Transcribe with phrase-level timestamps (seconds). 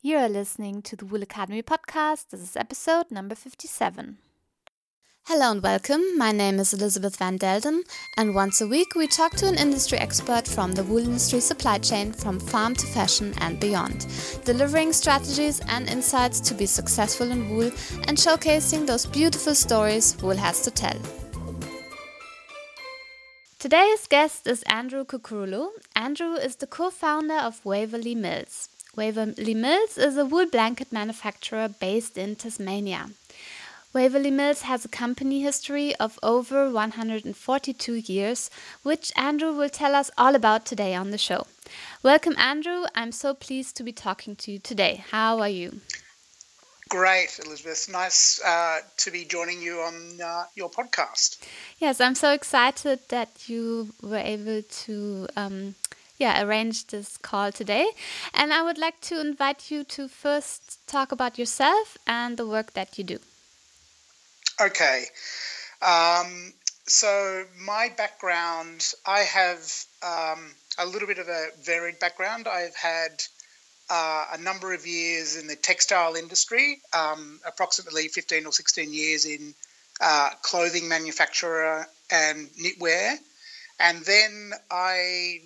[0.00, 2.28] You are listening to the Wool Academy podcast.
[2.30, 4.18] This is episode number 57.
[5.26, 6.16] Hello and welcome.
[6.16, 7.80] My name is Elizabeth Van Delden,
[8.16, 11.78] and once a week we talk to an industry expert from the wool industry supply
[11.78, 14.06] chain from farm to fashion and beyond,
[14.44, 17.72] delivering strategies and insights to be successful in wool
[18.06, 20.96] and showcasing those beautiful stories wool has to tell.
[23.58, 25.70] Today's guest is Andrew Kukurulu.
[25.96, 28.68] Andrew is the co founder of Waverley Mills.
[28.98, 33.10] Waverley Mills is a wool blanket manufacturer based in Tasmania.
[33.92, 38.50] Waverley Mills has a company history of over 142 years,
[38.82, 41.46] which Andrew will tell us all about today on the show.
[42.02, 42.86] Welcome, Andrew.
[42.96, 45.04] I'm so pleased to be talking to you today.
[45.12, 45.80] How are you?
[46.88, 47.88] Great, Elizabeth.
[47.88, 51.38] Nice uh, to be joining you on uh, your podcast.
[51.78, 55.28] Yes, I'm so excited that you were able to.
[55.36, 55.76] Um,
[56.18, 57.90] yeah, arranged this call today.
[58.34, 62.72] And I would like to invite you to first talk about yourself and the work
[62.74, 63.18] that you do.
[64.60, 65.04] Okay.
[65.80, 66.52] Um,
[66.86, 69.60] so, my background, I have
[70.02, 72.48] um, a little bit of a varied background.
[72.48, 73.22] I've had
[73.90, 79.24] uh, a number of years in the textile industry, um, approximately 15 or 16 years
[79.24, 79.54] in
[80.00, 83.16] uh, clothing manufacturer and knitwear.
[83.80, 85.40] And then I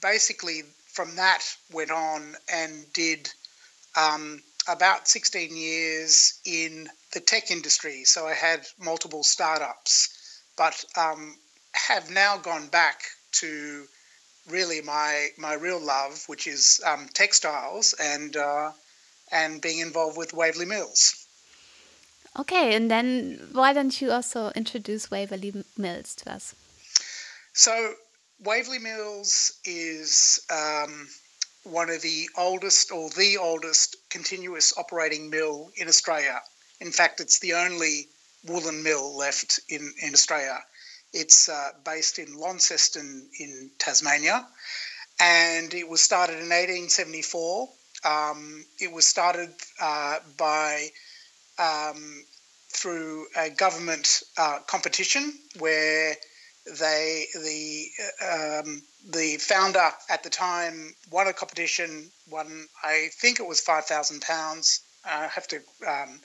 [0.00, 3.28] basically, from that, went on and did
[3.96, 8.04] um, about 16 years in the tech industry.
[8.04, 11.36] So I had multiple startups, but um,
[11.72, 13.86] have now gone back to
[14.48, 18.72] really my my real love, which is um, textiles and uh,
[19.30, 21.26] and being involved with Waverley Mills.
[22.38, 26.54] Okay, and then why don't you also introduce Waverley Mills to us?
[27.52, 27.94] So
[28.40, 31.08] Waverley Mills is um,
[31.64, 36.40] one of the oldest or the oldest continuous operating mill in Australia.
[36.80, 38.06] In fact, it's the only
[38.46, 40.58] woolen mill left in, in Australia.
[41.12, 44.46] It's uh, based in Launceston in Tasmania,
[45.18, 47.68] and it was started in 1874.
[48.04, 50.88] Um, it was started uh, by
[51.58, 52.24] um,
[52.68, 56.14] through a government uh, competition where
[56.78, 57.86] they the
[58.24, 62.10] um, the founder at the time won a competition.
[62.30, 64.80] Won I think it was five thousand pounds.
[65.04, 66.20] I have to um,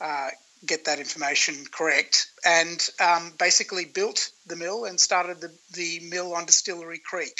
[0.00, 0.28] uh,
[0.66, 6.34] get that information correct, and um, basically built the mill and started the, the mill
[6.34, 7.38] on Distillery Creek.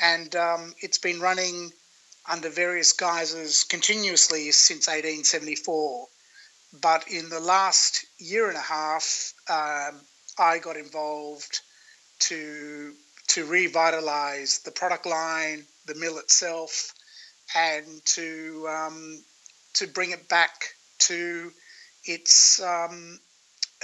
[0.00, 1.72] And um, it's been running
[2.28, 6.06] under various guises continuously since 1874.
[6.80, 10.00] But in the last year and a half, um,
[10.40, 11.60] I got involved
[12.20, 12.94] to
[13.28, 16.94] to revitalize the product line, the mill itself,
[17.54, 19.22] and to um,
[19.74, 21.52] to bring it back to
[22.04, 23.20] its um,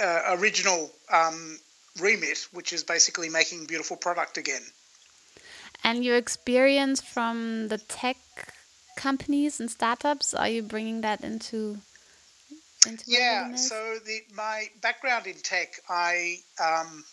[0.01, 1.59] uh, original um,
[1.99, 4.63] remit, which is basically making beautiful product again.
[5.83, 8.17] And your experience from the tech
[8.95, 11.77] companies and startups, are you bringing that into?
[12.87, 13.55] Into yeah.
[13.55, 17.03] So the my background in tech, I um,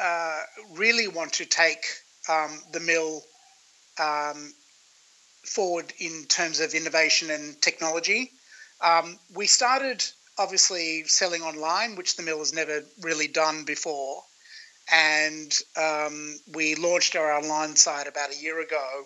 [0.00, 0.42] uh,
[0.74, 1.84] really want to take
[2.28, 3.22] um, the mill
[3.98, 4.52] um,
[5.44, 8.30] forward in terms of innovation and technology.
[8.80, 10.04] Um, we started
[10.38, 14.22] obviously selling online, which the mill has never really done before.
[14.92, 19.04] And um, we launched our online site about a year ago.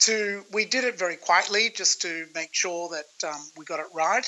[0.00, 3.86] To we did it very quietly, just to make sure that um, we got it
[3.94, 4.26] right.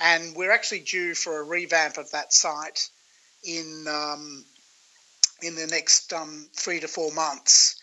[0.00, 2.88] And we're actually due for a revamp of that site
[3.44, 4.44] in um,
[5.42, 7.80] in the next um, three to four months.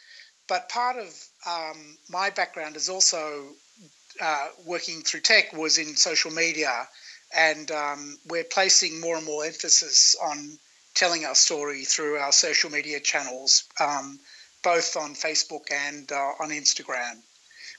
[0.47, 1.07] But part of
[1.47, 3.45] um, my background is also
[4.21, 6.87] uh, working through tech was in social media,
[7.35, 10.57] and um, we're placing more and more emphasis on
[10.93, 14.19] telling our story through our social media channels, um,
[14.63, 17.15] both on Facebook and uh, on Instagram.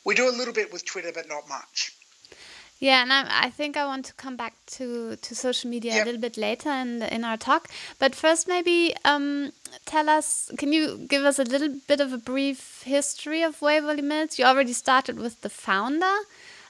[0.05, 1.93] We do a little bit with Twitter, but not much.
[2.78, 6.02] Yeah, and I, I think I want to come back to, to social media yep.
[6.02, 7.69] a little bit later in the, in our talk.
[7.99, 9.52] But first, maybe um,
[9.87, 10.50] tell us.
[10.58, 14.38] Can you give us a little bit of a brief history of Waverley Mills?
[14.38, 16.14] You already started with the founder,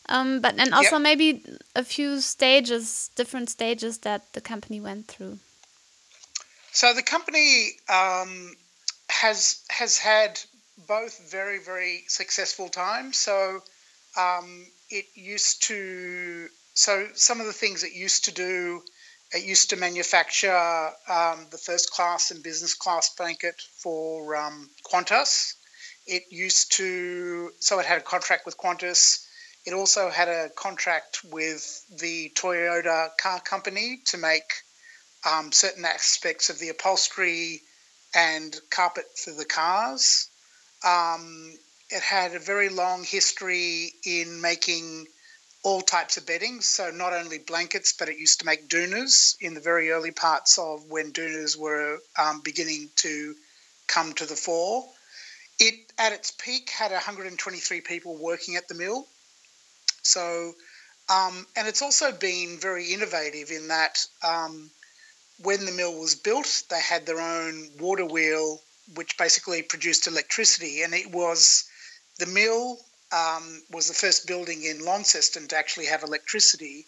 [0.09, 1.03] um, but and also yep.
[1.03, 1.43] maybe
[1.75, 5.41] a few stages, different stages that the company went through.
[6.71, 8.55] So the company um,
[9.09, 10.39] has has had
[10.87, 13.17] both very very successful times.
[13.17, 13.63] So
[14.17, 18.83] um, it used to so some of the things it used to do
[19.33, 20.57] it used to manufacture
[21.09, 25.55] um, the first class and business class blanket for um, Qantas.
[26.07, 29.27] It used to, so it had a contract with Qantas.
[29.65, 34.53] It also had a contract with the Toyota car company to make
[35.29, 37.63] um, certain aspects of the upholstery
[38.15, 40.29] and carpet for the cars.
[40.85, 41.53] Um,
[41.91, 45.07] it had a very long history in making
[45.63, 49.55] all types of bedding, so not only blankets, but it used to make doonas in
[49.55, 53.35] the very early parts of when doonas were um, beginning to
[53.87, 54.89] come to the fore.
[55.59, 59.07] It, at its peak, had 123 people working at the mill.
[60.03, 60.53] So,
[61.09, 64.71] um, and it's also been very innovative in that um,
[65.43, 68.61] when the mill was built, they had their own water wheel,
[68.95, 71.69] which basically produced electricity, and it was
[72.19, 72.79] the mill
[73.13, 76.87] um, was the first building in Launceston to actually have electricity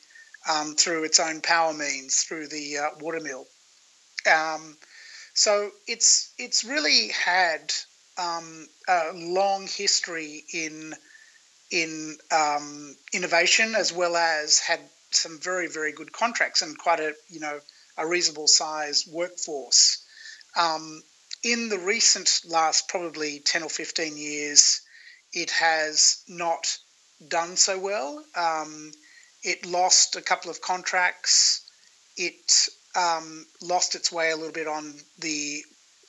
[0.49, 3.47] um, through its own power means through the uh, water mill.
[4.31, 4.77] Um,
[5.35, 7.73] so it's it's really had
[8.17, 10.95] um, a long history in
[11.71, 17.15] in um, innovation as well as had some very very good contracts and quite a
[17.29, 17.61] you know
[17.97, 20.05] a reasonable size workforce.
[20.57, 21.03] Um,
[21.45, 24.81] in the recent last probably 10 or 15 years,
[25.33, 26.79] it has not
[27.27, 28.25] done so well.
[28.35, 28.93] Um,
[29.43, 31.63] it lost a couple of contracts.
[32.17, 35.63] It um, lost its way a little bit on the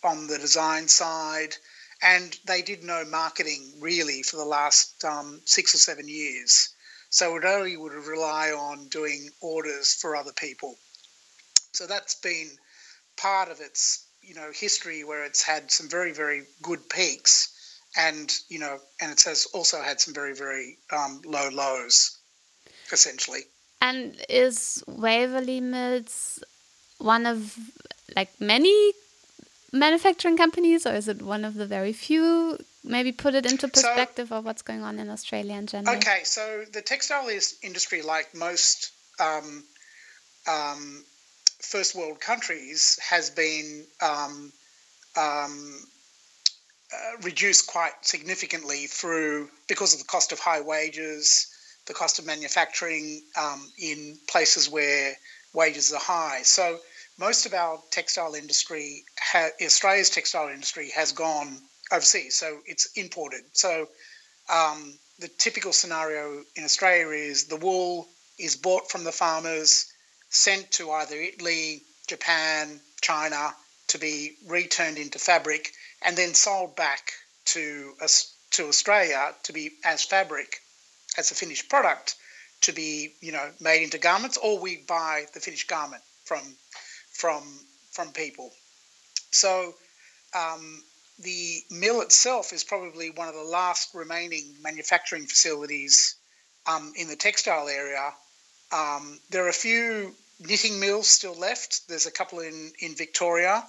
[0.04, 1.56] on the design side,
[2.02, 6.70] and they did no marketing really for the last um, six or seven years.
[7.10, 10.78] So it only would rely on doing orders for other people.
[11.74, 12.50] So that's been
[13.18, 17.50] part of its you know history where it's had some very very good peaks
[17.98, 22.18] and you know and it has also had some very very um, low lows
[22.92, 23.42] essentially.
[23.82, 26.44] And is Waverley mills
[26.98, 27.58] one of
[28.16, 28.94] like many
[29.72, 32.58] manufacturing companies or is it one of the very few?
[32.84, 35.98] Maybe put it into perspective so, of what's going on in australia in general.
[35.98, 37.30] Okay so the textile
[37.62, 39.64] industry like most um,
[40.48, 41.04] um,
[41.60, 44.52] first world countries has been um,
[45.18, 45.80] um,
[46.94, 51.48] uh, reduced quite significantly through because of the cost of high wages,
[51.86, 55.14] the cost of manufacturing um, in places where
[55.54, 56.42] wages are high.
[56.44, 56.80] So
[57.18, 61.60] most of our textile industry, ha- Australia's textile industry, has gone
[61.92, 62.36] overseas.
[62.36, 63.42] So it's imported.
[63.54, 63.88] So
[64.50, 68.08] um, the typical scenario in Australia is the wool
[68.38, 69.92] is bought from the farmers
[70.30, 73.54] sent to either Italy, Japan, China
[73.88, 75.72] to be returned into fabric
[76.02, 77.14] and then sold back
[77.46, 77.94] to
[78.52, 80.62] to Australia to be as fabric,
[81.18, 82.16] as a finished product,
[82.62, 86.44] to be you know made into garments, or we buy the finished garment from
[87.14, 87.44] from
[87.92, 88.52] from people.
[89.32, 89.74] So
[90.36, 90.84] um,
[91.20, 96.16] the mill itself is probably one of the last remaining manufacturing facilities
[96.68, 98.14] um, in the textile area
[98.72, 101.88] um, there are a few knitting mills still left.
[101.88, 103.66] There's a couple in, in Victoria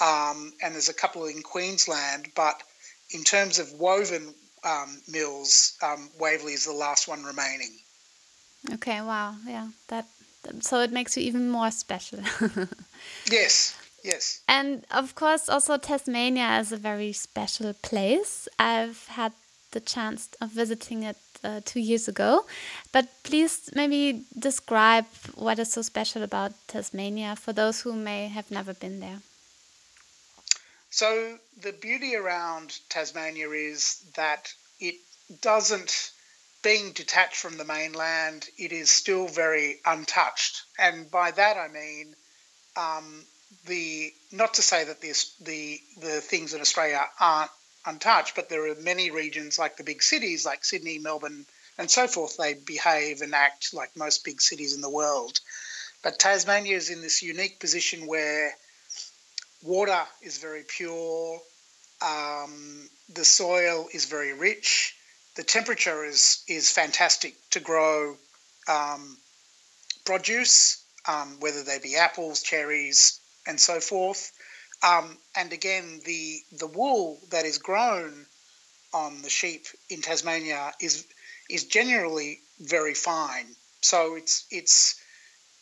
[0.00, 2.28] um, and there's a couple in Queensland.
[2.34, 2.62] But
[3.10, 7.72] in terms of woven um, mills, um, Waverley is the last one remaining.
[8.74, 9.36] Okay, wow.
[9.46, 10.06] Yeah, that
[10.60, 12.20] so it makes you even more special.
[13.30, 14.40] yes, yes.
[14.48, 18.48] And of course, also Tasmania is a very special place.
[18.58, 19.32] I've had
[19.72, 22.44] the chance of visiting it uh, two years ago.
[22.92, 28.50] But please maybe describe what is so special about Tasmania for those who may have
[28.50, 29.20] never been there.
[30.90, 34.96] So, the beauty around Tasmania is that it
[35.40, 36.10] doesn't,
[36.62, 40.62] being detached from the mainland, it is still very untouched.
[40.78, 42.16] And by that I mean,
[42.76, 43.24] um,
[43.66, 47.50] the not to say that the, the the things in Australia aren't
[47.86, 48.34] untouched.
[48.34, 51.46] But there are many regions like the big cities, like Sydney, Melbourne,
[51.78, 52.36] and so forth.
[52.36, 55.40] They behave and act like most big cities in the world.
[56.02, 58.56] But Tasmania is in this unique position where
[59.62, 61.40] water is very pure,
[62.02, 64.94] um, the soil is very rich,
[65.36, 68.16] the temperature is is fantastic to grow
[68.68, 69.16] um,
[70.04, 74.32] produce, um, whether they be apples, cherries, and so forth.
[74.82, 78.26] Um, and again, the the wool that is grown
[78.92, 81.06] on the sheep in Tasmania is
[81.48, 83.54] is generally very fine.
[83.82, 85.00] So it's it's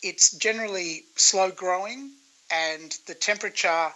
[0.02, 2.12] it's generally slow growing,
[2.50, 3.93] and the temperature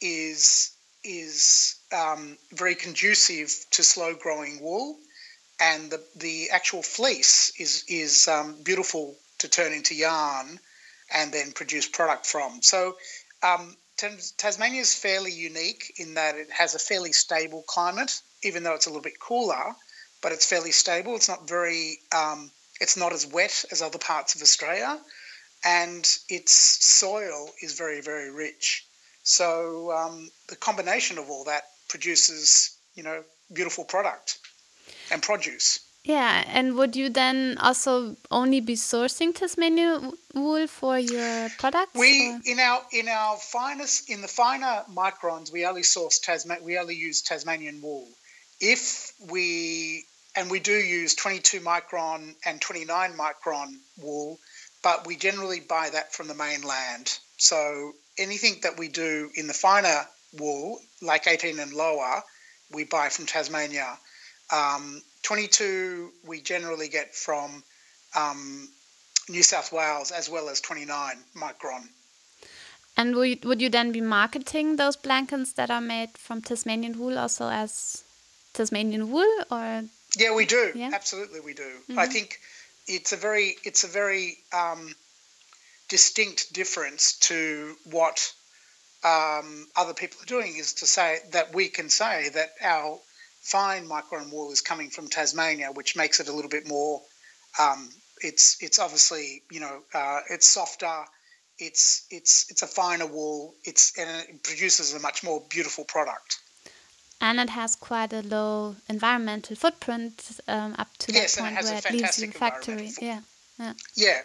[0.00, 0.70] is
[1.04, 4.98] is um, very conducive to slow growing wool,
[5.60, 10.58] and the the actual fleece is is um, beautiful to turn into yarn,
[11.14, 12.60] and then produce product from.
[12.62, 12.96] So
[13.42, 13.76] um,
[14.36, 18.86] Tasmania is fairly unique in that it has a fairly stable climate, even though it's
[18.86, 19.74] a little bit cooler.
[20.20, 21.14] but it's fairly stable.
[21.16, 24.98] It's not very, um, it's not as wet as other parts of Australia,
[25.64, 28.86] and its soil is very, very rich.
[29.22, 33.22] So um, the combination of all that produces, you know,
[33.52, 34.38] beautiful product
[35.10, 35.80] and produce.
[36.04, 41.92] Yeah, and would you then also only be sourcing Tasmanian wool for your products?
[41.94, 42.40] We or?
[42.46, 46.64] in our in our finest in the finer microns, we only source Tasman.
[46.64, 48.08] We only use Tasmanian wool.
[48.58, 54.38] If we and we do use 22 micron and 29 micron wool,
[54.88, 57.18] but we generally buy that from the mainland.
[57.36, 59.98] So anything that we do in the finer
[60.38, 62.22] wool, like 18 and lower,
[62.72, 63.98] we buy from Tasmania.
[64.50, 67.62] Um, 22 we generally get from
[68.16, 68.66] um,
[69.28, 71.82] New South Wales as well as 29 micron.
[72.96, 76.98] And would you, would you then be marketing those blankets that are made from Tasmanian
[76.98, 78.04] wool also as
[78.54, 79.82] Tasmanian wool or?
[80.16, 80.72] Yeah, we do.
[80.74, 80.92] Yeah?
[80.94, 81.68] Absolutely, we do.
[81.68, 81.98] Mm -hmm.
[81.98, 82.12] I mm-hmm.
[82.12, 82.40] think
[82.88, 84.94] it's a very it's a very um,
[85.88, 88.32] distinct difference to what
[89.04, 92.98] um, other people are doing is to say that we can say that our
[93.40, 97.00] fine micron wool is coming from Tasmania, which makes it a little bit more.
[97.58, 97.88] Um,
[98.20, 101.04] it's it's obviously you know uh, it's softer.
[101.58, 103.54] It's it's it's a finer wool.
[103.64, 106.38] It's and it produces a much more beautiful product.
[107.20, 111.78] And it has quite a low environmental footprint um, up to yes, that point where
[111.78, 112.90] it leaves the factory.
[113.00, 113.20] Yeah,
[113.58, 113.72] yeah.
[113.96, 114.20] Yeah,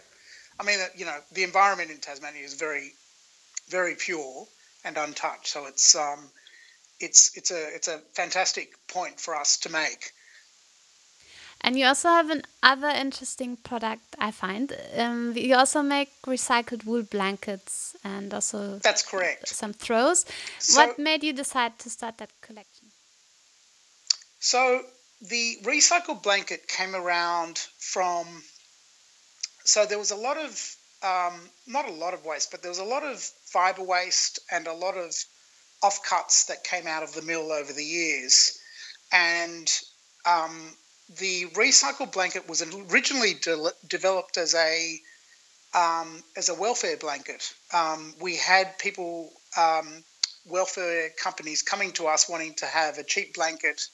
[0.59, 2.91] I mean, uh, you know, the environment in Tasmania is very,
[3.69, 4.45] very pure
[4.85, 5.47] and untouched.
[5.47, 6.29] So it's um,
[7.00, 10.12] it's it's a it's a fantastic point for us to make.
[11.65, 14.75] And you also have another interesting product I find.
[14.97, 19.47] Um, you also make recycled wool blankets and also that's correct.
[19.47, 20.25] Some throws.
[20.59, 22.73] So, what made you decide to start that collection?
[24.43, 24.83] So
[25.21, 28.43] the recycled blanket came around from.
[29.63, 32.79] So there was a lot of um, not a lot of waste, but there was
[32.79, 35.15] a lot of fiber waste and a lot of
[35.81, 38.59] offcuts that came out of the mill over the years.
[39.13, 39.71] And
[40.25, 40.75] um,
[41.19, 45.00] the recycled blanket was originally de- developed as a
[45.73, 47.53] um, as a welfare blanket.
[47.73, 50.03] Um, we had people, um,
[50.45, 53.88] welfare companies, coming to us wanting to have a cheap blanket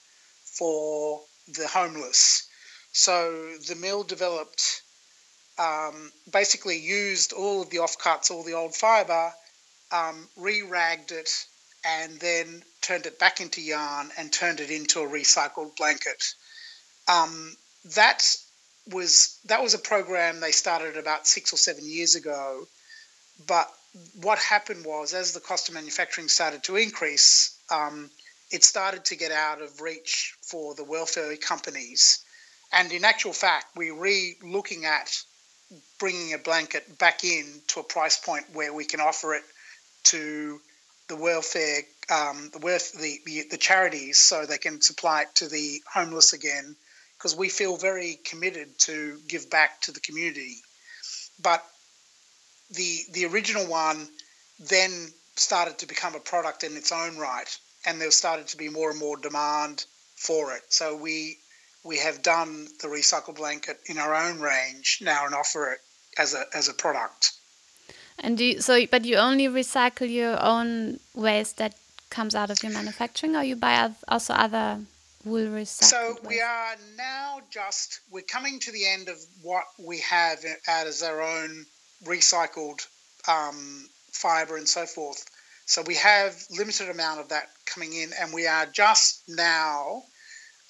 [0.59, 2.47] for the homeless.
[2.91, 3.31] So
[3.67, 4.81] the mill developed,
[5.57, 9.31] um, basically used all of the offcuts, all the old fibre,
[9.91, 11.31] um, re-ragged it,
[11.85, 16.35] and then turned it back into yarn and turned it into a recycled blanket.
[17.07, 17.55] Um,
[17.95, 18.21] that
[18.91, 22.67] was that was a program they started about six or seven years ago,
[23.47, 23.71] but
[24.21, 28.09] what happened was as the cost of manufacturing started to increase, um,
[28.51, 32.23] it started to get out of reach for the welfare companies.
[32.71, 35.09] And in actual fact, we're re looking at
[35.99, 39.43] bringing a blanket back in to a price point where we can offer it
[40.03, 40.59] to
[41.07, 45.47] the welfare, um, the, worth, the, the, the charities, so they can supply it to
[45.47, 46.75] the homeless again,
[47.17, 50.57] because we feel very committed to give back to the community.
[51.41, 51.63] But
[52.71, 54.07] the the original one
[54.59, 54.91] then
[55.35, 58.91] started to become a product in its own right, and there started to be more
[58.91, 59.85] and more demand
[60.19, 60.61] for it.
[60.69, 61.37] So we
[61.83, 65.79] we have done the recycle blanket in our own range now and offer it
[66.17, 67.31] as a as a product.
[68.21, 71.75] And do you, so, but you only recycle your own waste that
[72.09, 74.81] comes out of your manufacturing, or you buy also other
[75.23, 75.83] wool recycled?
[75.85, 80.85] So we are now just we're coming to the end of what we have out
[80.85, 81.65] as our own
[82.03, 82.85] recycled
[83.29, 85.23] um, fibre and so forth.
[85.69, 90.01] So we have limited amount of that coming in, and we are just now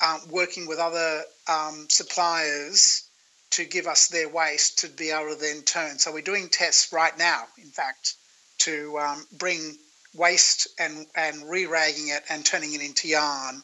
[0.05, 3.03] um, working with other um, suppliers
[3.51, 5.99] to give us their waste to be able to then turn.
[5.99, 8.15] So we're doing tests right now, in fact,
[8.57, 9.77] to um, bring
[10.13, 13.63] waste and, and re-ragging it and turning it into yarn.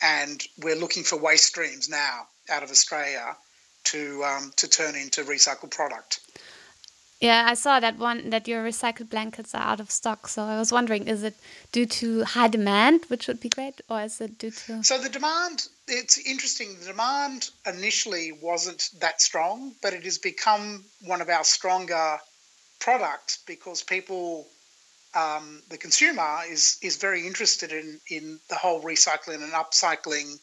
[0.00, 3.36] And we're looking for waste streams now out of Australia
[3.84, 6.20] to um, to turn into recycled product.
[7.20, 10.26] Yeah, I saw that one that your recycled blankets are out of stock.
[10.26, 11.34] So I was wondering, is it
[11.70, 14.82] due to high demand, which would be great, or is it due to?
[14.82, 16.78] So the demand, it's interesting.
[16.80, 22.18] The demand initially wasn't that strong, but it has become one of our stronger
[22.78, 24.48] products because people,
[25.14, 30.38] um, the consumer, is is very interested in in the whole recycling and upcycling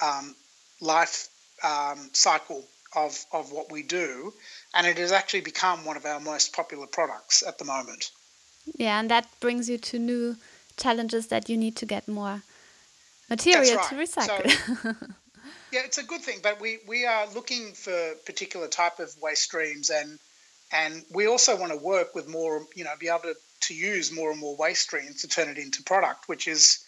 [0.00, 0.34] um,
[0.80, 1.28] life
[1.62, 2.64] um, cycle
[2.94, 4.32] of of what we do
[4.74, 8.10] and it has actually become one of our most popular products at the moment.
[8.76, 10.36] Yeah, and that brings you to new
[10.76, 12.42] challenges that you need to get more
[13.30, 13.88] material right.
[13.88, 14.50] to recycle.
[14.50, 14.92] So,
[15.72, 19.42] Yeah, it's a good thing, but we, we are looking for particular type of waste
[19.42, 20.18] streams and
[20.72, 24.10] and we also want to work with more, you know, be able to, to use
[24.10, 26.84] more and more waste streams to turn it into product, which is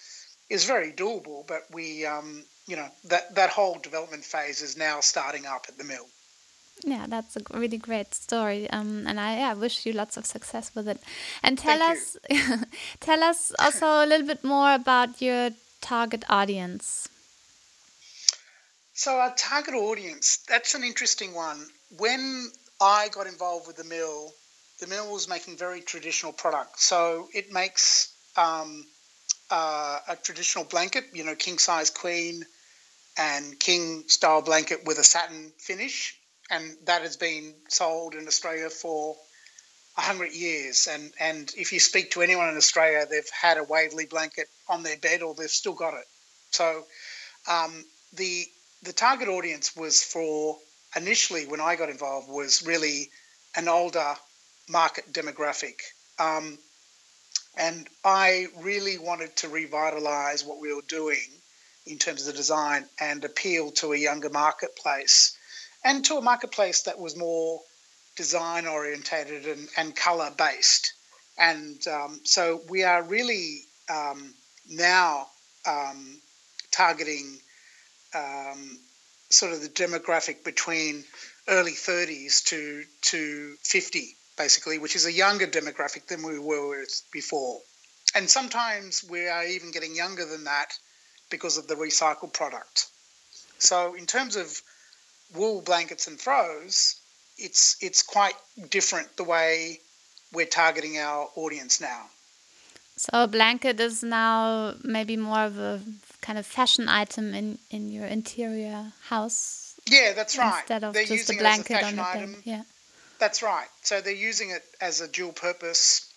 [0.50, 1.47] is very doable.
[1.47, 5.78] But we, um, you know, that that whole development phase is now starting up at
[5.78, 6.06] the mill.
[6.84, 10.75] Yeah, that's a really great story, um, and I yeah, wish you lots of success
[10.76, 11.00] with it.
[11.42, 12.16] And tell Thank us,
[13.00, 17.08] tell us also a little bit more about your target audience.
[18.94, 21.68] So our target audience, that's an interesting one.
[21.96, 24.34] When I got involved with the mill,
[24.80, 26.84] the mill was making very traditional products.
[26.84, 28.87] So it makes um,
[29.50, 32.44] uh, a traditional blanket, you know, king size queen
[33.18, 36.16] and king style blanket with a satin finish.
[36.50, 39.16] And that has been sold in Australia for
[39.96, 40.88] 100 years.
[40.90, 44.82] And, and if you speak to anyone in Australia, they've had a Waverley blanket on
[44.82, 46.06] their bed or they've still got it.
[46.52, 46.84] So
[47.50, 47.84] um,
[48.14, 48.44] the,
[48.84, 50.56] the target audience was for
[50.96, 53.10] initially when I got involved was really
[53.56, 54.14] an older
[54.68, 55.80] market demographic.
[56.18, 56.56] Um,
[57.58, 61.38] and I really wanted to revitalize what we were doing
[61.88, 65.37] in terms of the design and appeal to a younger marketplace
[65.85, 67.61] and to a marketplace that was more
[68.16, 70.92] design orientated and, and color based.
[71.38, 74.35] And um, so we are really um,
[74.68, 75.28] now
[75.66, 76.21] um,
[76.73, 77.38] targeting
[78.14, 78.78] um,
[79.30, 81.04] sort of the demographic between
[81.49, 87.02] early 30s to to 50 basically which is a younger demographic than we were with
[87.11, 87.59] before
[88.14, 90.73] and sometimes we are even getting younger than that
[91.30, 92.88] because of the recycled product
[93.58, 94.61] so in terms of
[95.35, 97.00] wool blankets and throws
[97.37, 98.35] it's it's quite
[98.70, 99.78] different the way
[100.32, 102.06] we're targeting our audience now
[102.99, 105.80] so a blanket is now maybe more of a
[106.20, 109.75] kind of fashion item in in your interior house.
[109.87, 110.61] Yeah, that's right.
[110.61, 112.37] Instead of they're just a blanket on the bed.
[112.44, 112.62] Yeah.
[113.20, 113.68] That's right.
[113.82, 116.12] So they're using it as a dual purpose,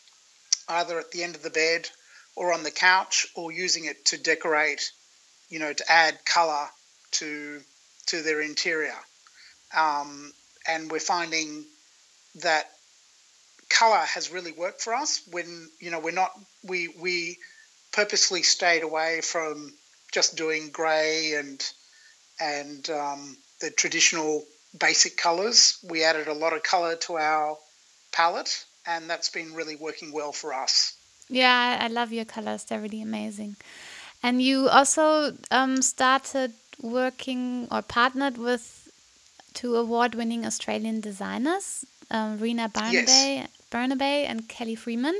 [0.67, 1.87] either at the end of the bed
[2.35, 4.91] or on the couch, or using it to decorate,
[5.51, 6.67] you know, to add colour
[7.11, 7.61] to
[8.07, 8.97] to their interior.
[9.77, 10.33] Um,
[10.67, 11.65] and we're finding
[12.41, 12.71] that
[13.69, 16.31] color has really worked for us when you know we're not
[16.63, 17.37] we we
[17.91, 19.73] purposely stayed away from
[20.11, 21.63] just doing grey and
[22.39, 24.43] and um, the traditional
[24.79, 25.77] basic colours.
[25.83, 27.57] We added a lot of colour to our
[28.11, 30.97] palette, and that's been really working well for us.
[31.29, 33.57] Yeah, I love your colours; they're really amazing.
[34.23, 38.89] And you also um, started working or partnered with
[39.53, 43.47] two award-winning Australian designers, um, Rena Barnaby, yes.
[43.69, 45.19] Barnaby and Kelly Freeman.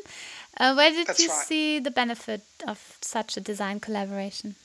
[0.58, 1.46] Uh, where did That's you right.
[1.46, 4.56] see the benefit of such a design collaboration?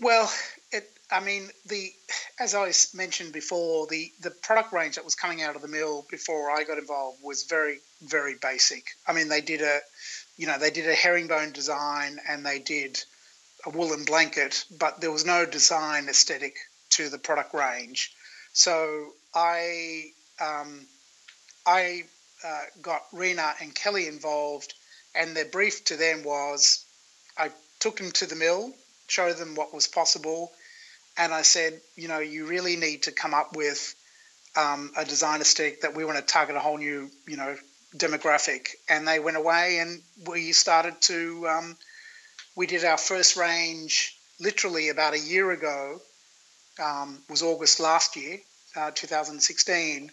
[0.00, 0.30] Well,
[0.72, 1.92] it, I mean, the
[2.40, 6.04] as I mentioned before, the the product range that was coming out of the mill
[6.10, 8.84] before I got involved was very very basic.
[9.06, 9.78] I mean, they did a,
[10.36, 13.02] you know, they did a herringbone design and they did
[13.66, 16.56] a woolen blanket, but there was no design aesthetic
[16.90, 18.12] to the product range.
[18.52, 20.86] So I um,
[21.66, 22.04] I
[22.44, 24.74] uh, got Rena and Kelly involved,
[25.14, 26.84] and their brief to them was
[27.38, 28.72] I took them to the mill
[29.12, 30.50] show them what was possible.
[31.18, 33.94] And I said, you know, you really need to come up with
[34.56, 37.54] um, a design aesthetic that we want to target a whole new, you know,
[37.94, 38.68] demographic.
[38.88, 41.76] And they went away and we started to, um,
[42.56, 46.00] we did our first range literally about a year ago,
[46.82, 48.38] um, was August last year,
[48.76, 50.10] uh, 2016.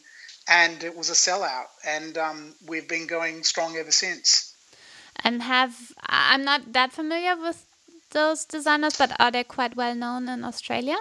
[0.47, 1.67] And it was a sellout.
[1.85, 4.55] And um, we've been going strong ever since.
[5.23, 5.75] And have,
[6.05, 7.65] I'm not that familiar with
[8.11, 10.97] those designers, but are they quite well known in Australia?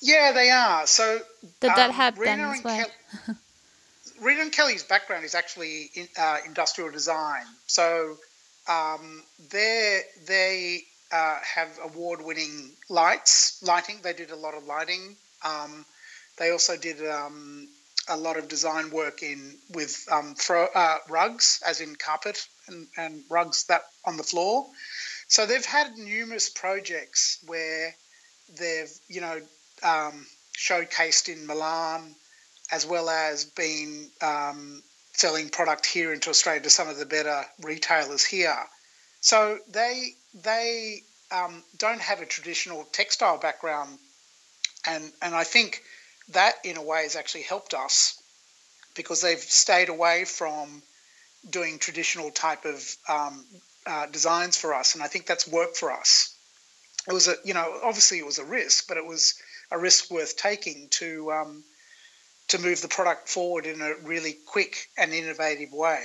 [0.00, 0.86] Yeah, they are.
[0.86, 1.20] So
[1.60, 2.86] did um, that help Rena them as well?
[4.20, 7.44] Rena and Kelly's background is actually in, uh, industrial design.
[7.66, 8.16] So
[8.68, 14.00] um, they they uh, have award-winning lights, lighting.
[14.02, 15.16] They did a lot of lighting.
[15.44, 15.84] Um,
[16.38, 17.68] they also did um,
[18.08, 22.86] a lot of design work in with um, throw, uh, rugs, as in carpet and,
[22.96, 24.66] and rugs that on the floor.
[25.28, 27.94] So they've had numerous projects where
[28.58, 29.40] they've, you know,
[29.82, 30.26] um,
[30.56, 32.14] showcased in Milan,
[32.70, 34.82] as well as been um,
[35.16, 38.56] selling product here into Australia to some of the better retailers here.
[39.20, 41.00] So they they
[41.32, 43.98] um, don't have a traditional textile background,
[44.86, 45.82] and and I think
[46.28, 48.22] that in a way has actually helped us
[48.94, 50.82] because they've stayed away from
[51.48, 53.44] doing traditional type of um,
[53.86, 56.34] uh, designs for us, and I think that's worked for us.
[57.08, 59.34] it was a you know obviously it was a risk, but it was
[59.70, 61.64] a risk worth taking to um,
[62.48, 66.04] to move the product forward in a really quick and innovative way.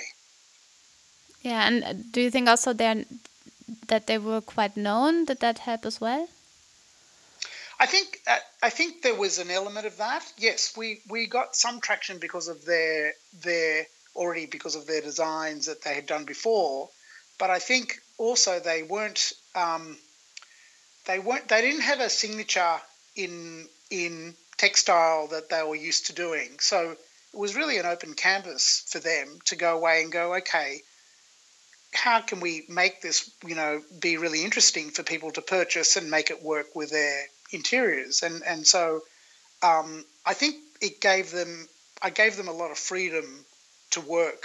[1.42, 3.06] Yeah, and uh, do you think also they
[3.88, 5.26] that they were quite known?
[5.26, 6.28] Did that help as well?
[7.80, 10.24] I think uh, I think there was an element of that.
[10.38, 15.66] Yes, we, we got some traction because of their their already because of their designs
[15.66, 16.90] that they had done before,
[17.40, 19.98] but I think also they weren't um,
[21.06, 22.78] they weren't they didn't have a signature
[23.16, 26.60] in in textile that they were used to doing.
[26.60, 30.82] So it was really an open canvas for them to go away and go, okay,
[31.94, 36.12] how can we make this, you know, be really interesting for people to purchase and
[36.12, 38.22] make it work with their interiors?
[38.22, 39.02] And and so
[39.64, 41.68] um, I think it gave them
[42.02, 43.26] I gave them a lot of freedom
[43.92, 44.44] to work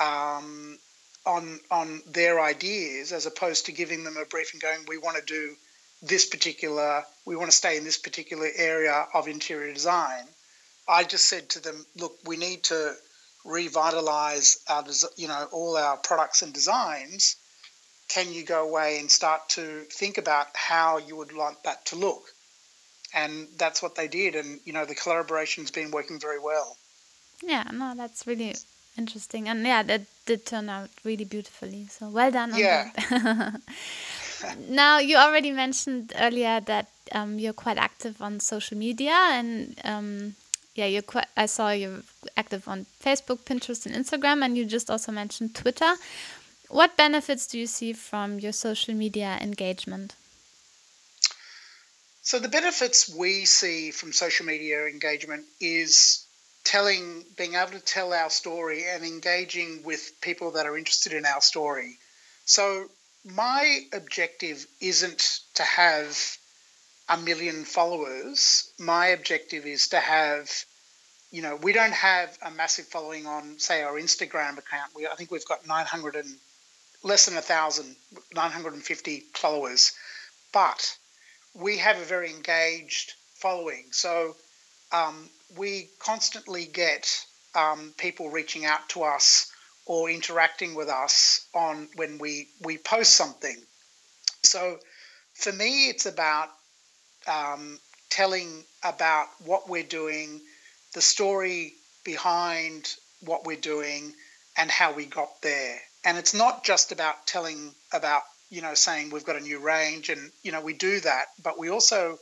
[0.00, 0.78] um,
[1.24, 5.16] on on their ideas as opposed to giving them a brief and going, we want
[5.16, 5.54] to do
[6.02, 10.24] this particular, we want to stay in this particular area of interior design.
[10.88, 12.94] I just said to them, look, we need to
[13.44, 14.84] revitalize our,
[15.16, 17.36] you know, all our products and designs.
[18.08, 21.96] Can you go away and start to think about how you would like that to
[21.96, 22.22] look?
[23.14, 24.34] And that's what they did.
[24.34, 26.76] And, you know, the collaboration's been working very well.
[27.42, 28.54] Yeah, no, that's really
[28.96, 29.48] interesting.
[29.48, 31.86] And yeah, that did turn out really beautifully.
[31.86, 32.52] So well done.
[32.56, 32.90] yeah.
[34.68, 40.34] now, you already mentioned earlier that um, you're quite active on social media, and um,
[40.74, 41.26] yeah, you're quite.
[41.36, 42.02] I saw you're
[42.36, 45.94] active on Facebook, Pinterest, and Instagram, and you just also mentioned Twitter.
[46.68, 50.14] What benefits do you see from your social media engagement?
[52.22, 56.26] So the benefits we see from social media engagement is
[56.62, 61.24] telling, being able to tell our story and engaging with people that are interested in
[61.24, 61.98] our story.
[62.44, 62.90] So
[63.24, 66.38] my objective isn't to have
[67.08, 68.70] a million followers.
[68.78, 70.50] My objective is to have,
[71.30, 74.94] you know, we don't have a massive following on, say, our Instagram account.
[74.94, 76.36] We, I think we've got 900 and
[77.02, 77.96] less than a thousand,
[78.34, 79.92] 950 followers,
[80.52, 80.96] but
[81.54, 83.86] we have a very engaged following.
[83.92, 84.36] So
[84.92, 89.50] um, we constantly get um, people reaching out to us
[89.88, 93.56] or interacting with us on when we we post something.
[94.44, 94.78] So
[95.34, 96.50] for me, it's about
[97.26, 97.78] um,
[98.10, 100.40] telling about what we're doing,
[100.94, 101.72] the story
[102.04, 104.12] behind what we're doing,
[104.56, 105.78] and how we got there.
[106.04, 110.10] And it's not just about telling about you know saying we've got a new range,
[110.10, 112.18] and you know we do that, but we also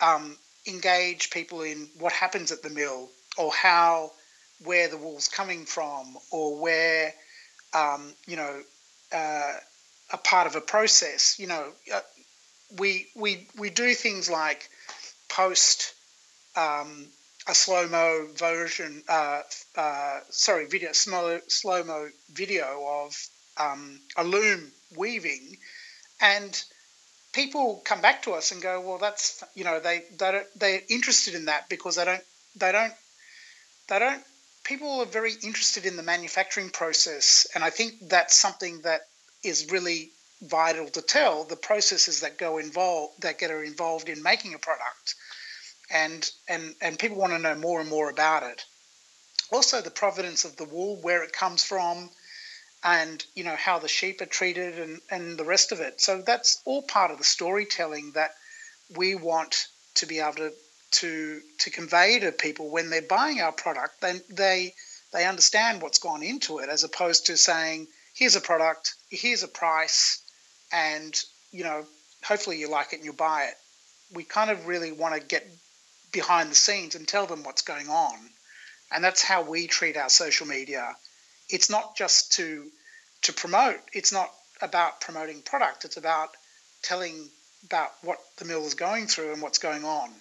[0.00, 4.10] um, engage people in what happens at the mill or how
[4.64, 7.14] where the wool's coming from or where,
[7.74, 8.62] um, you know,
[9.12, 9.52] uh,
[10.12, 11.38] a part of a process.
[11.38, 12.00] You know, uh,
[12.78, 14.68] we we we do things like
[15.28, 15.94] post
[16.56, 17.06] um,
[17.46, 19.42] a slow mo version, uh,
[19.76, 25.56] uh, sorry, video slow slow mo video of um, a loom weaving,
[26.20, 26.62] and
[27.32, 31.34] people come back to us and go, well, that's you know they they they're interested
[31.34, 32.24] in that because they don't
[32.56, 32.92] they don't
[33.88, 34.22] they don't
[34.68, 39.00] people are very interested in the manufacturing process, and I think that's something that
[39.42, 40.10] is really
[40.42, 44.58] vital to tell the processes that go involved that get are involved in making a
[44.58, 45.14] product,
[45.90, 48.62] and and and people want to know more and more about it.
[49.50, 52.10] Also, the provenance of the wool, where it comes from,
[52.84, 55.98] and you know how the sheep are treated, and and the rest of it.
[55.98, 58.32] So that's all part of the storytelling that
[58.94, 60.52] we want to be able to
[60.90, 64.00] to to convey to people when they're buying our product.
[64.00, 64.74] Then they
[65.12, 69.48] they understand what's gone into it, as opposed to saying, "Here's a product, here's a
[69.48, 70.22] price,
[70.72, 71.14] and
[71.50, 71.86] you know,
[72.24, 73.56] hopefully you like it and you buy it."
[74.12, 75.46] We kind of really want to get
[76.12, 78.30] behind the scenes and tell them what's going on,
[78.90, 80.96] and that's how we treat our social media.
[81.48, 82.70] It's not just to
[83.22, 83.80] to promote.
[83.92, 85.84] It's not about promoting product.
[85.84, 86.30] It's about
[86.82, 87.30] telling
[87.64, 90.12] about what the mill is going through and what's going on.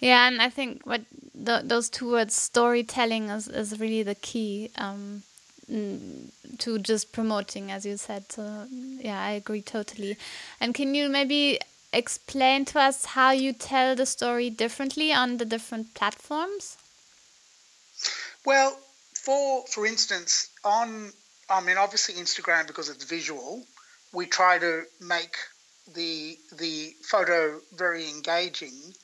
[0.00, 1.02] Yeah, and I think what
[1.34, 5.22] the, those two words, storytelling, is, is really the key um,
[5.68, 8.32] to just promoting, as you said.
[8.32, 10.16] So, yeah, I agree totally.
[10.58, 11.60] And can you maybe
[11.92, 16.76] explain to us how you tell the story differently on the different platforms?
[18.46, 18.78] Well,
[19.14, 21.12] for for instance, on
[21.50, 23.64] I mean, obviously Instagram because it's visual,
[24.12, 25.36] we try to make
[25.94, 28.94] the the photo very engaging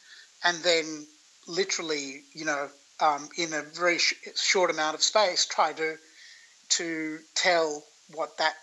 [0.46, 1.06] and then
[1.48, 2.68] literally, you know,
[3.00, 5.96] um, in a very sh- short amount of space, try to
[6.70, 8.54] to tell what that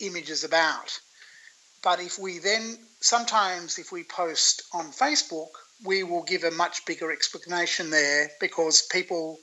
[0.00, 1.00] image is about.
[1.82, 5.50] but if we then sometimes if we post on Facebook,
[5.84, 9.38] we will give a much bigger explanation there because people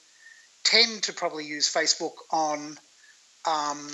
[0.63, 2.78] tend to probably use Facebook on
[3.45, 3.89] um,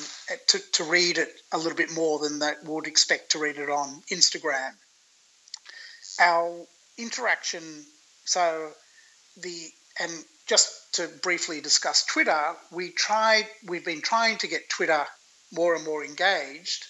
[0.48, 3.70] to, to read it a little bit more than they would expect to read it
[3.70, 4.72] on Instagram.
[6.20, 6.66] Our
[7.02, 7.64] interaction,
[8.26, 8.72] so
[9.38, 10.12] the and
[10.48, 15.06] just to briefly discuss Twitter, we tried we've been trying to get Twitter
[15.54, 16.86] more and more engaged,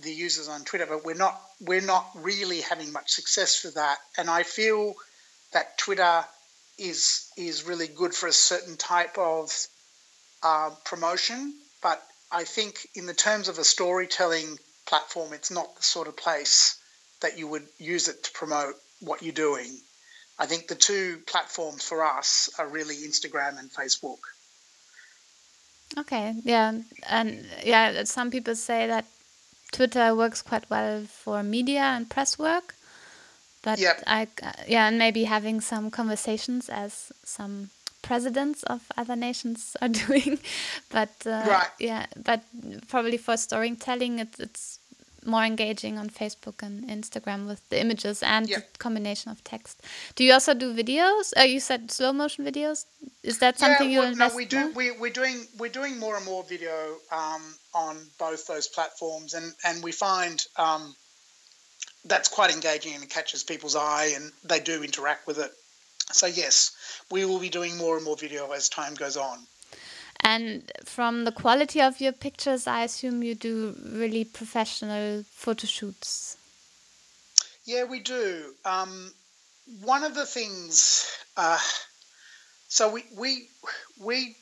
[0.00, 3.98] the users on Twitter, but we're not we're not really having much success with that.
[4.16, 4.94] And I feel
[5.52, 6.24] that Twitter
[6.78, 9.52] is is really good for a certain type of
[10.42, 15.82] uh, promotion, but I think in the terms of a storytelling platform, it's not the
[15.82, 16.78] sort of place
[17.20, 19.78] that you would use it to promote what you're doing.
[20.38, 24.18] I think the two platforms for us are really Instagram and Facebook.
[25.98, 26.72] Okay, yeah,
[27.08, 29.04] and yeah, some people say that
[29.72, 32.74] Twitter works quite well for media and press work,
[33.62, 34.02] but yep.
[34.06, 34.26] I
[34.66, 40.38] yeah, and maybe having some conversations as some presidents of other nations are doing,
[40.90, 41.70] but uh, right.
[41.78, 42.42] yeah, but
[42.88, 44.78] probably for storytelling, it's it's
[45.24, 49.82] more engaging on Facebook and Instagram with the images and the combination of text.
[50.14, 51.32] Do you also do videos?
[51.38, 52.86] Uh, you said slow motion videos.
[53.22, 54.34] Is that something yeah, well, you invest?
[54.34, 54.72] No, we do.
[54.72, 57.42] We, we're doing we're doing more and more video um,
[57.74, 60.44] on both those platforms, and and we find.
[60.56, 60.94] Um,
[62.04, 65.52] that's quite engaging and it catches people's eye and they do interact with it.
[66.10, 66.72] So yes,
[67.10, 69.38] we will be doing more and more video as time goes on.
[70.22, 76.36] And from the quality of your pictures, I assume you do really professional photo shoots.
[77.64, 78.54] Yeah, we do.
[78.64, 79.12] Um,
[79.82, 81.58] one of the things, uh,
[82.68, 83.48] so we we
[84.00, 84.36] we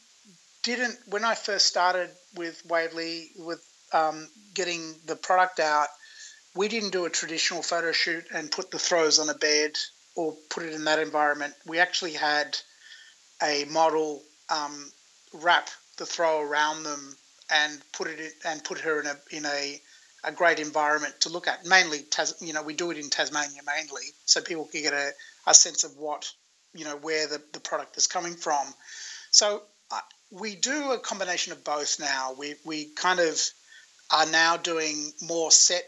[0.62, 5.88] didn't when I first started with Waverley with um, getting the product out.
[6.54, 9.72] We didn't do a traditional photo shoot and put the throws on a bed
[10.16, 11.54] or put it in that environment.
[11.66, 12.56] We actually had
[13.42, 14.90] a model um,
[15.32, 17.16] wrap the throw around them
[17.50, 19.80] and put it in, and put her in a in a
[20.24, 21.64] a great environment to look at.
[21.64, 25.12] Mainly, Tas, you know, we do it in Tasmania mainly, so people can get a,
[25.46, 26.30] a sense of what
[26.74, 28.66] you know where the, the product is coming from.
[29.30, 32.34] So uh, we do a combination of both now.
[32.38, 33.40] We we kind of
[34.10, 35.84] are now doing more set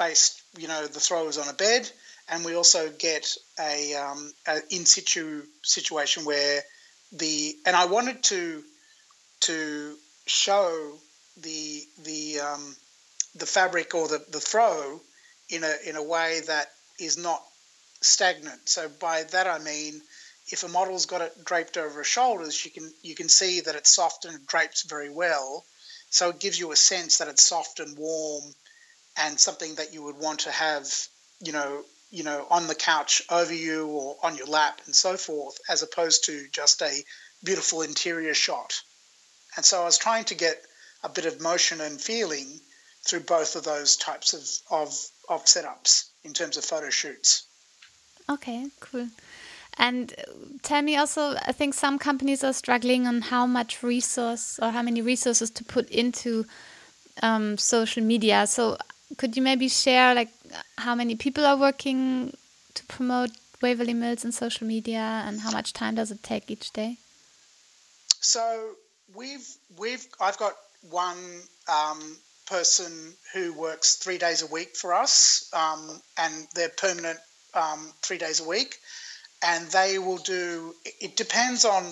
[0.00, 1.88] based, you know, the throw is on a bed,
[2.28, 6.62] and we also get a, um, a in situ situation where
[7.12, 8.62] the and I wanted to
[9.40, 10.98] to show
[11.38, 12.76] the the um,
[13.34, 15.00] the fabric or the, the throw
[15.48, 17.42] in a in a way that is not
[18.00, 18.68] stagnant.
[18.68, 20.00] So by that I mean
[20.52, 23.76] if a model's got it draped over her shoulders, you can you can see that
[23.76, 25.64] it's soft and it drapes very well.
[26.10, 28.44] So it gives you a sense that it's soft and warm
[29.16, 30.86] and something that you would want to have,
[31.40, 35.16] you know, you know, on the couch over you or on your lap and so
[35.16, 37.04] forth, as opposed to just a
[37.44, 38.80] beautiful interior shot.
[39.60, 40.56] And so I was trying to get
[41.04, 42.46] a bit of motion and feeling
[43.02, 44.88] through both of those types of, of,
[45.28, 47.44] of setups in terms of photo shoots.
[48.30, 49.08] Okay, cool.
[49.76, 50.14] And
[50.62, 54.80] tell me also, I think some companies are struggling on how much resource or how
[54.80, 56.46] many resources to put into
[57.22, 58.46] um, social media.
[58.46, 58.78] So
[59.18, 60.30] could you maybe share like
[60.78, 62.32] how many people are working
[62.72, 66.72] to promote Waverley Mills in social media and how much time does it take each
[66.72, 66.96] day?
[68.20, 68.76] So
[69.14, 69.46] we've
[69.78, 71.18] we've I've got one
[71.68, 77.18] um, person who works three days a week for us, um, and they're permanent
[77.54, 78.76] um, three days a week,
[79.44, 80.74] and they will do.
[80.84, 81.84] It depends on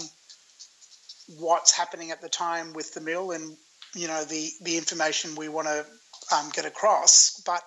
[1.38, 3.56] what's happening at the time with the mill and
[3.94, 5.84] you know the the information we want to
[6.34, 7.62] um, get across, but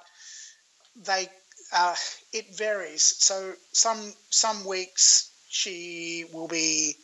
[0.95, 1.27] they
[1.73, 1.95] uh,
[2.33, 3.03] it varies.
[3.03, 6.95] So some some weeks she will be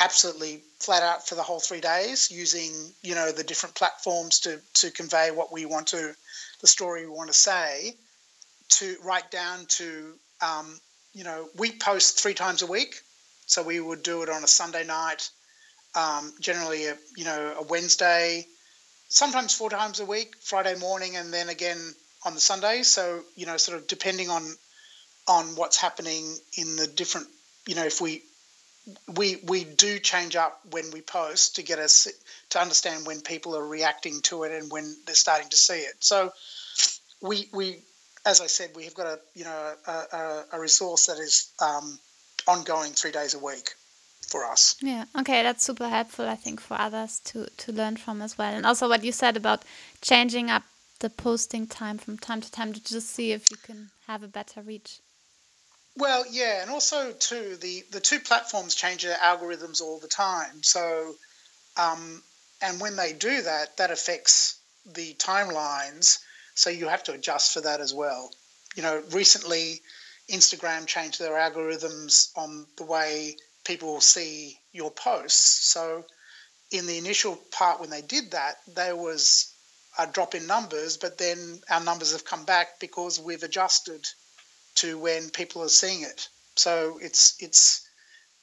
[0.00, 4.60] absolutely flat out for the whole three days using you know the different platforms to
[4.74, 6.14] to convey what we want to
[6.60, 7.94] the story we want to say
[8.68, 10.78] to right down to um,
[11.12, 12.96] you know we post three times a week.
[13.46, 15.28] So we would do it on a sunday night
[15.94, 18.46] um, generally a you know a wednesday
[19.08, 21.78] sometimes four times a week friday morning and then again
[22.24, 22.82] on the sunday.
[22.82, 24.42] So you know sort of depending on
[25.28, 27.28] on what's happening in the different
[27.66, 28.22] you know if we
[29.16, 32.08] we we do change up when we post to get us
[32.50, 35.94] to understand when people are reacting to it and when they're starting to see it.
[36.00, 36.32] So
[37.22, 37.78] we we
[38.26, 41.98] as I said, we have got a you know a, a, resource that is um,
[42.46, 43.74] ongoing three days a week
[44.26, 44.76] for us.
[44.80, 45.04] Yeah.
[45.18, 46.28] Okay, that's super helpful.
[46.28, 49.36] I think for others to to learn from as well, and also what you said
[49.36, 49.64] about
[50.00, 50.62] changing up
[51.00, 54.28] the posting time from time to time to just see if you can have a
[54.28, 55.00] better reach.
[55.96, 60.62] Well, yeah, and also too the the two platforms change their algorithms all the time.
[60.62, 61.14] So,
[61.76, 62.22] um,
[62.60, 66.18] and when they do that, that affects the timelines.
[66.54, 68.30] So you have to adjust for that as well.
[68.74, 69.82] You know, recently
[70.28, 75.66] Instagram changed their algorithms on the way people see your posts.
[75.66, 76.04] So
[76.70, 79.52] in the initial part when they did that, there was
[79.98, 84.04] a drop in numbers, but then our numbers have come back because we've adjusted
[84.76, 86.28] to when people are seeing it.
[86.56, 87.88] So it's it's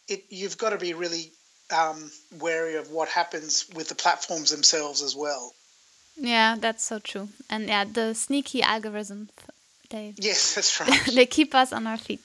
[0.07, 1.31] it you've got to be really
[1.73, 5.53] um, wary of what happens with the platforms themselves as well.
[6.17, 7.29] Yeah, that's so true.
[7.49, 9.29] And yeah, the sneaky algorithms
[9.89, 11.05] they yes, that's right.
[11.13, 12.21] they keep us on our feet.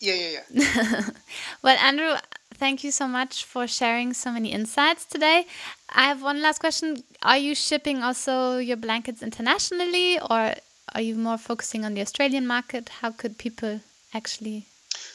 [0.00, 1.02] Yeah, yeah, yeah.
[1.62, 2.14] well, Andrew,
[2.54, 5.46] thank you so much for sharing so many insights today.
[5.90, 7.02] I have one last question.
[7.22, 10.54] Are you shipping also your blankets internationally or
[10.94, 12.88] are you more focusing on the Australian market?
[12.88, 13.80] How could people
[14.14, 14.66] actually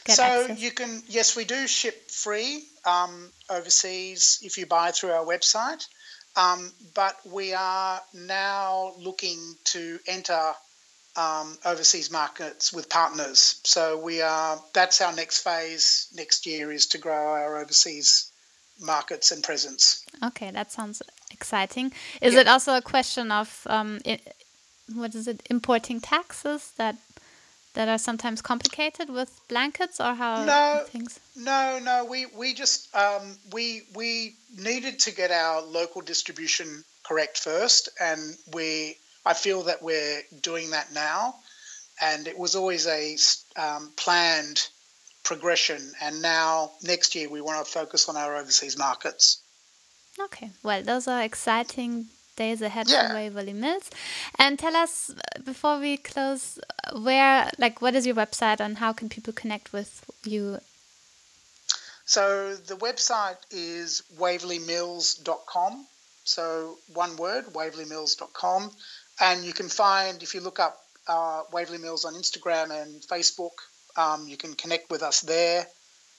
[0.04, 0.60] get so access?
[0.60, 5.86] you can yes, we do ship free um, overseas if you buy through our website.
[6.36, 10.52] Um, but we are now looking to enter
[11.16, 13.60] um, overseas markets with partners.
[13.64, 18.32] So we are that's our next phase next year is to grow our overseas
[18.80, 20.04] markets and presence.
[20.24, 21.92] Okay, that sounds exciting.
[22.20, 22.40] Is yeah.
[22.40, 24.00] it also a question of um,
[24.92, 26.96] what is it importing taxes that
[27.74, 32.94] that are sometimes complicated with blankets or how no, things no no we we just
[32.94, 39.62] um, we we needed to get our local distribution correct first and we I feel
[39.64, 41.36] that we're doing that now,
[42.00, 43.16] and it was always a
[43.56, 44.68] um, planned
[45.22, 45.80] progression.
[46.02, 49.40] And now next year we want to focus on our overseas markets.
[50.20, 53.08] Okay, well, those are exciting days ahead yeah.
[53.08, 53.90] for Waverley Mills.
[54.38, 56.58] And tell us before we close,
[56.96, 60.58] where, like, what is your website and how can people connect with you?
[62.06, 65.86] So the website is waverleymills.com.
[66.24, 68.70] So one word, waverleymills.com.
[69.20, 73.52] And you can find, if you look up uh, Waverley Mills on Instagram and Facebook,
[73.96, 75.66] um, you can connect with us there.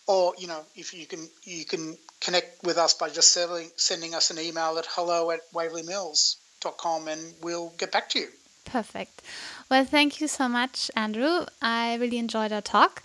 [0.08, 4.14] Or, you know, if you can, you can connect with us by just sending, sending
[4.14, 8.28] us an email at hello at waverleymills.com and we'll get back to you.
[8.66, 9.22] Perfect.
[9.70, 11.46] Well, thank you so much, Andrew.
[11.62, 13.04] I really enjoyed our talk.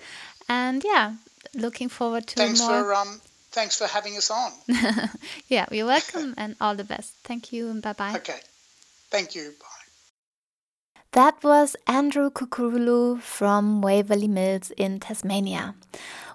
[0.49, 1.15] And yeah,
[1.55, 2.85] looking forward to thanks more.
[2.85, 4.53] For, um, thanks for having us on.
[5.49, 7.15] yeah, you're welcome and all the best.
[7.25, 8.15] Thank you and bye bye.
[8.17, 8.41] Okay.
[9.11, 9.53] Thank you.
[9.61, 9.67] Bye.
[11.13, 15.75] That was Andrew Kukurulu from Waverley Mills in Tasmania.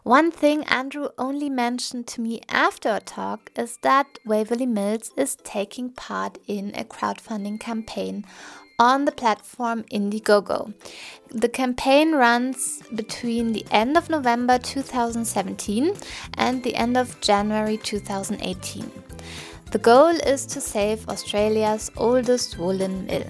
[0.06, 5.36] One thing Andrew only mentioned to me after a talk is that Waverley Mills is
[5.38, 8.24] taking part in a crowdfunding campaign
[8.78, 10.76] on the platform Indiegogo.
[11.32, 15.96] The campaign runs between the end of November 2017
[16.38, 18.92] and the end of January 2018.
[19.72, 23.26] The goal is to save Australia's oldest woolen mill.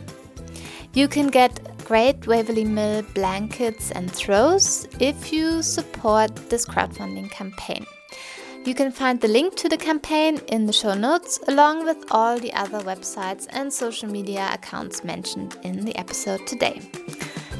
[0.92, 7.86] You can get great Waverley Mill blankets and throws if you support this crowdfunding campaign.
[8.65, 12.39] You can find the link to the campaign in the show notes, along with all
[12.39, 16.82] the other websites and social media accounts mentioned in the episode today.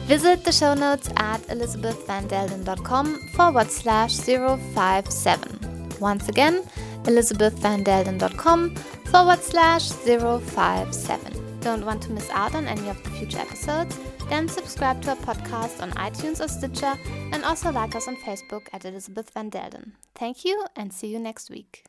[0.08, 5.90] Visit the show notes at elizabethvandelden.com forward slash 057.
[6.00, 6.64] Once again,
[7.04, 13.98] elizabethvandelden.com forward slash 057 don't want to miss out on any of the future episodes,
[14.30, 16.96] then subscribe to our podcast on iTunes or Stitcher
[17.32, 19.92] and also like us on Facebook at Elizabeth Van Delden.
[20.14, 21.86] Thank you and see you next week.